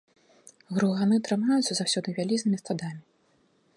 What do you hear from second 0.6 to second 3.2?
Груганы трымаюцца заўсёды вялізнымі стадамі.